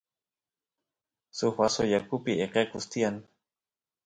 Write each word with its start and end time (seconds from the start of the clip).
suk 1.37 1.53
vasu 1.61 1.83
yakupi 1.93 2.33
eqequs 2.45 2.85
tiyan 2.91 3.15